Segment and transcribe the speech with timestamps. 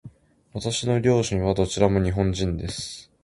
[0.53, 3.11] 私の両親はどちらとも日本人です。